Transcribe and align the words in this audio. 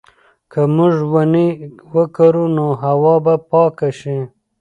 که 0.51 0.61
موږ 0.75 0.95
ونې 1.13 1.47
وکرو 1.93 2.45
نو 2.55 2.65
هوا 2.81 3.15
به 3.25 3.35
پاکه 3.49 3.89
شي. 3.99 4.17